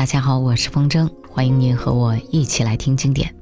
[0.00, 3.34] 大家好，我是风筝，欢迎您和我一起来听经典。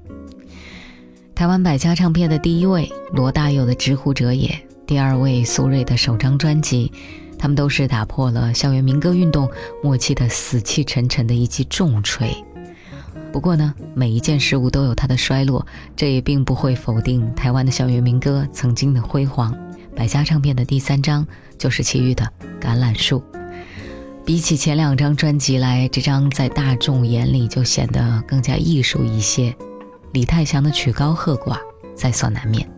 [1.33, 4.49] 台湾百家唱片的第一位罗大佑的《直呼者也》，
[4.85, 6.91] 第二位苏芮的首张专辑，
[7.39, 9.49] 他们都是打破了校园民歌运动
[9.85, 12.35] 末期的死气沉沉的一记重锤。
[13.33, 15.65] 不过呢，每一件事物都有它的衰落，
[15.95, 19.57] 这也并不会否定台湾的校园民歌曾经的辉煌。
[19.95, 21.25] 百家唱片的第三张
[21.57, 22.29] 就是齐豫的
[22.61, 23.23] 《橄榄树》。
[24.29, 29.57] 比起前两张专辑来，这张在大众眼里就显得更加艺术一些。
[30.13, 31.57] 李泰祥的曲高和寡
[31.95, 32.69] 在所难免。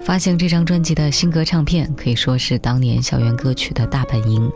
[0.00, 4.48] 发行这张专辑的新格唱片可以说是当年校园歌曲的大本营，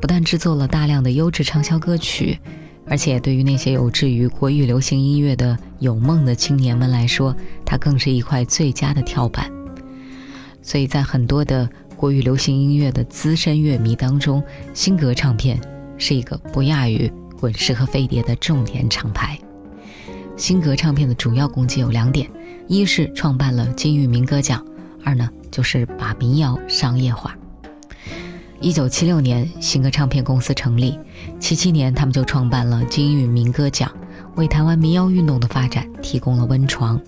[0.00, 2.38] 不但制作了大量的优质畅销歌曲，
[2.86, 7.34] 而且对于那些有志于国语流行音乐的有梦的青年们来说，
[7.66, 9.50] 它更是一块最佳的跳板。
[10.62, 11.68] 所以在很多的。
[11.98, 14.40] 国语流行音乐的资深乐迷当中，
[14.72, 15.60] 新格唱片
[15.98, 19.36] 是一个不亚于滚石和飞碟的重点厂牌。
[20.36, 22.30] 新格唱片的主要功绩有两点：
[22.68, 24.64] 一是创办了金玉民歌奖，
[25.04, 27.36] 二呢就是把民谣商业化。
[28.60, 30.96] 一九七六年，新格唱片公司成立，
[31.40, 33.90] 七七年他们就创办了金玉民歌奖，
[34.36, 37.00] 为台湾民谣运动的发展提供了温床。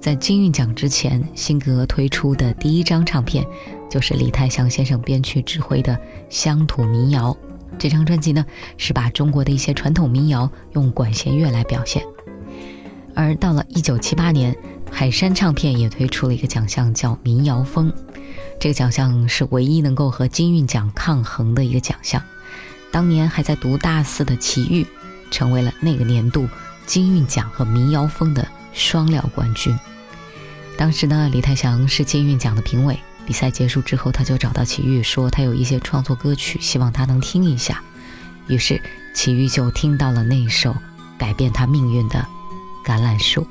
[0.00, 3.44] 在金韵奖之前，新格推出的第一张唱片。
[3.90, 5.94] 就是李泰祥先生编曲指挥的
[6.28, 7.32] 《乡土民谣》
[7.78, 8.44] 这张专辑呢，
[8.76, 12.02] 是把中国的一些传统民谣用管弦乐来表现。
[13.14, 14.54] 而到了1978年，
[14.90, 17.90] 海山唱片也推出了一个奖项，叫民谣风。
[18.60, 22.22] 这个奖项是唯一能够和金韵奖抗衡的一个奖项。
[22.90, 24.86] 当年还在读大四的齐豫，
[25.30, 26.46] 成为了那个年度
[26.84, 28.46] 金韵奖和民谣风的
[28.78, 29.76] 双料冠军。
[30.78, 32.98] 当时呢，李泰祥是金韵奖的评委。
[33.26, 37.82] 比赛结束之后，他就找到齐豫，说他有一些创作歌曲，希望他能听一下。
[38.46, 38.80] 于是
[39.14, 40.74] 齐豫就听到了那首
[41.18, 42.26] 改变他命运的
[42.88, 43.42] 《橄榄树》。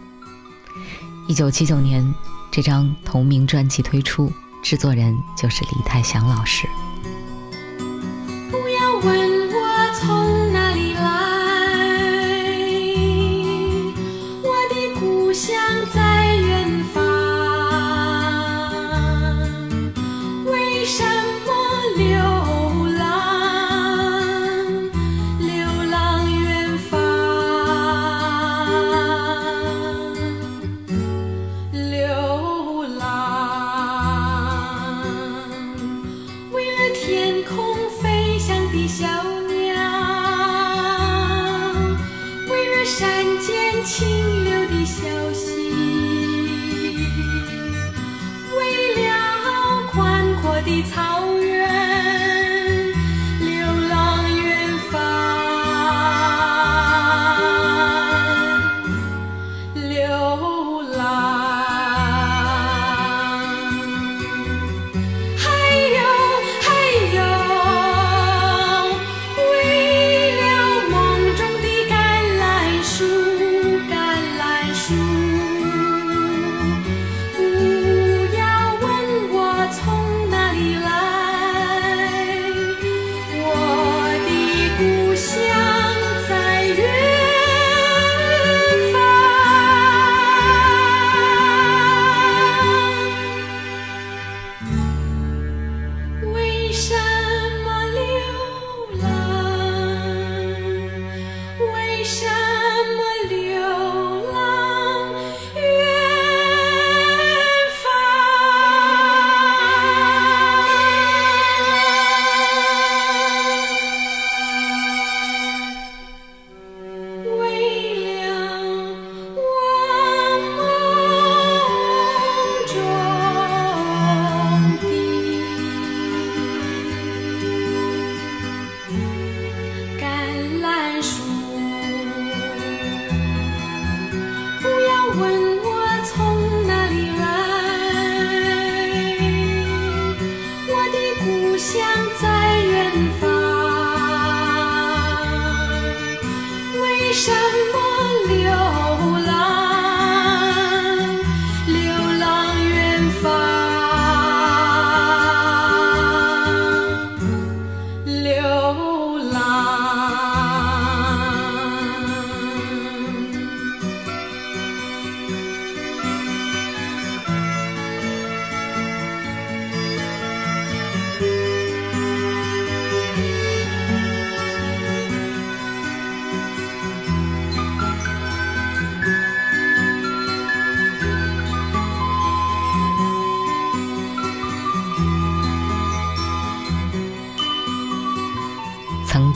[1.28, 2.04] 一九七九年，
[2.50, 4.32] 这张同名专辑推出，
[4.64, 6.68] 制作人就是李泰祥老师。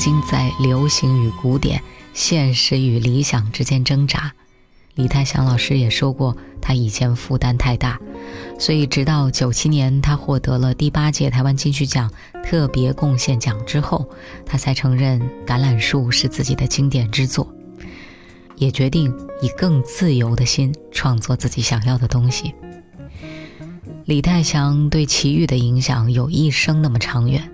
[0.02, 1.80] 经在流行与古典、
[2.12, 4.34] 现实与理想之间挣扎。
[4.96, 8.00] 李泰祥老师也说过，他以前负担太大，
[8.58, 12.12] 所以直到九七年他获得了第八届台湾金曲奖
[12.44, 14.10] 特别贡献奖之后，
[14.44, 17.48] 他才承认《橄榄树》是自己的经典之作，
[18.56, 22.56] 也决定以更自由的心创作自己想要的东西。
[24.06, 27.48] 李泰祥对齐豫的影响有一生那么长远，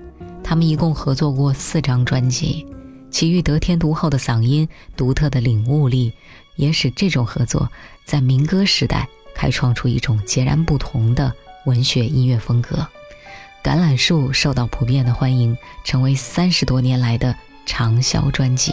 [0.50, 2.66] 他们一共合作过四张专辑，
[3.12, 4.66] 齐豫得天独厚的嗓音、
[4.96, 6.14] 独特的领悟力。
[6.56, 7.70] 也使这种合作
[8.06, 11.32] 在民歌时代开创出一种截然不同的
[11.66, 12.78] 文学音乐风格，
[13.62, 17.36] 《橄榄树》受到普遍的欢迎，成为三十多年来的
[17.66, 18.72] 畅销专辑。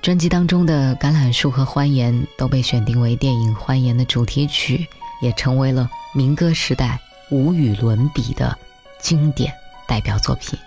[0.00, 4.88] 专辑当中的《橄榄树》和《欢颜》都被选定为电影《欢颜》的主题曲，
[5.20, 6.98] 也成为了民歌时代
[7.30, 8.58] 无与伦比的
[8.98, 9.52] 经典
[9.86, 10.58] 代表作品。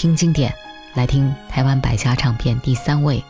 [0.00, 0.54] 听经典，
[0.94, 3.20] 来听台湾百家唱片第三位。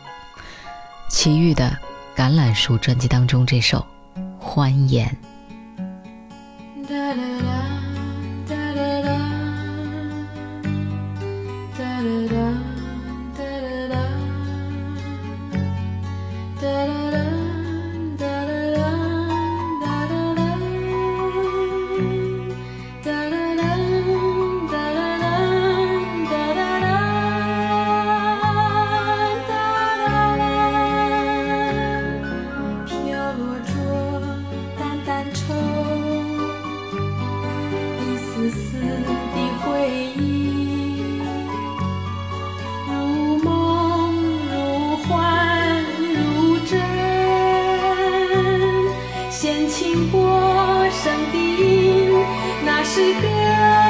[1.09, 1.75] 齐豫的
[2.15, 3.83] 《橄榄树》专辑当中这首
[4.39, 5.09] 《欢颜》。
[50.11, 52.25] 波上的，
[52.65, 53.88] 那是歌。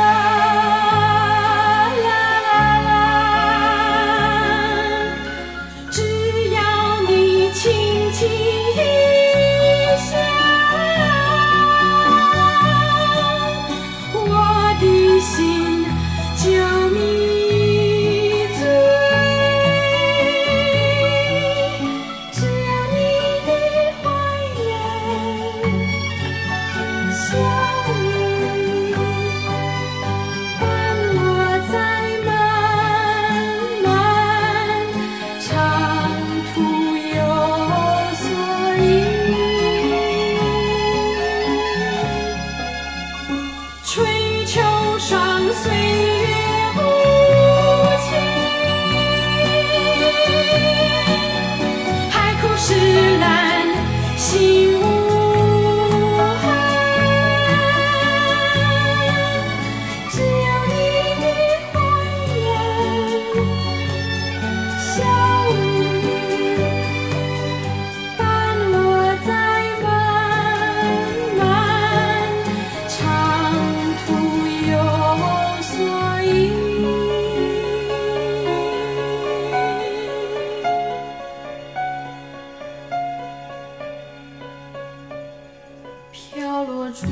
[86.60, 87.08] 花落妆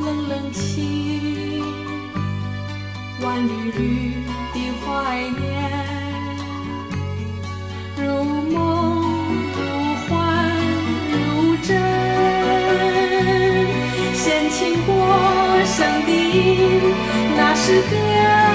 [0.00, 1.62] 冷冷清
[3.20, 4.24] 万缕缕
[4.54, 5.44] 的怀念
[7.98, 8.56] 如梦
[9.52, 9.58] 如
[10.08, 10.08] 幻
[11.12, 11.68] 如真
[14.14, 14.88] 掀起过
[15.66, 15.76] 想
[16.06, 16.08] 的
[17.36, 18.47] 那是歌